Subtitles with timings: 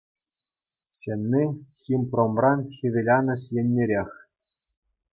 [0.99, 1.43] Ҫӗнни–
[1.83, 4.11] «Химпромран» хӗвеланӑҫ еннерех.